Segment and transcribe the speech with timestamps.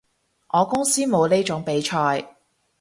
[0.51, 2.27] 我公司冇呢種比賽